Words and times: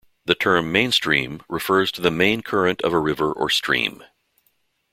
The 0.25 0.33
term 0.33 0.71
"mainstream" 0.71 1.43
refers 1.47 1.91
to 1.91 2.01
the 2.01 2.09
main 2.09 2.41
current 2.41 2.81
of 2.81 2.91
a 2.91 2.97
river 2.97 3.31
or 3.31 3.51
stream. 3.51 4.03